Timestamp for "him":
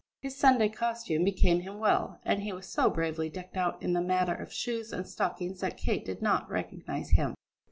1.59-1.77, 7.11-7.35